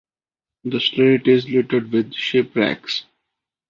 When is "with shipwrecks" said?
1.91-3.05